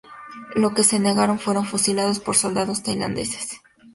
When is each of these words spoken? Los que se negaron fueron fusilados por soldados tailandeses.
Los 0.55 0.73
que 0.73 0.83
se 0.83 0.97
negaron 0.99 1.37
fueron 1.37 1.63
fusilados 1.67 2.19
por 2.19 2.35
soldados 2.35 2.81
tailandeses. 2.81 3.61